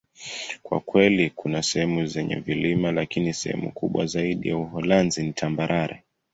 Kwa 0.63 0.79
kweli, 0.79 1.29
kuna 1.29 1.63
sehemu 1.63 2.05
zenye 2.05 2.35
vilima, 2.35 2.91
lakini 2.91 3.33
sehemu 3.33 3.71
kubwa 3.71 4.05
zaidi 4.05 4.49
ya 4.49 4.57
Uholanzi 4.57 5.23
ni 5.23 5.33
tambarare. 5.33 6.03